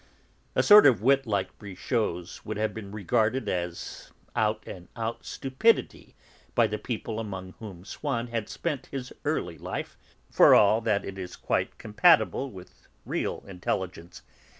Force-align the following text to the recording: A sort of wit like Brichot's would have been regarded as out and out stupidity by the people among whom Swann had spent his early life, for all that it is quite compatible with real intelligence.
A 0.55 0.63
sort 0.63 0.87
of 0.87 1.03
wit 1.03 1.27
like 1.27 1.55
Brichot's 1.59 2.43
would 2.43 2.57
have 2.57 2.73
been 2.73 2.91
regarded 2.91 3.47
as 3.47 4.11
out 4.35 4.63
and 4.65 4.87
out 4.95 5.23
stupidity 5.23 6.15
by 6.55 6.65
the 6.65 6.79
people 6.79 7.19
among 7.19 7.53
whom 7.59 7.85
Swann 7.85 8.25
had 8.29 8.49
spent 8.49 8.87
his 8.87 9.13
early 9.25 9.59
life, 9.59 9.99
for 10.31 10.55
all 10.55 10.81
that 10.81 11.05
it 11.05 11.19
is 11.19 11.35
quite 11.35 11.77
compatible 11.77 12.49
with 12.49 12.87
real 13.05 13.43
intelligence. 13.47 14.23